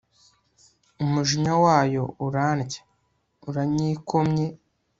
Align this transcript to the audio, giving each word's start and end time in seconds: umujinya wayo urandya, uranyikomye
umujinya 1.03 1.53
wayo 1.63 2.03
urandya, 2.25 2.81
uranyikomye 3.49 4.47